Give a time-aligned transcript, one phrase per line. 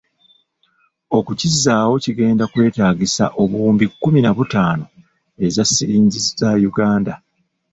[1.17, 4.85] Okukizaawo kigenda kwetaagisa obuwumbi kumi na butaano
[5.45, 7.13] eza silingi za Uganda.